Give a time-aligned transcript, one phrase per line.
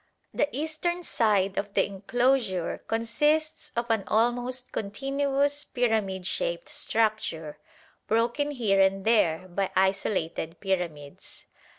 [0.33, 7.59] The eastern side of the enclosure consists of an almost continuous pyramid shaped structure,
[8.07, 11.45] broken here and there by isolated pyramids.